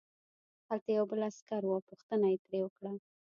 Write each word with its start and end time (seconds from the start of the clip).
هلته 0.69 0.89
یو 0.97 1.05
بل 1.11 1.19
عسکر 1.29 1.61
و 1.65 1.71
او 1.75 1.81
پوښتنه 1.89 2.25
یې 2.31 2.37
ترې 2.45 2.59
وکړه 2.63 2.91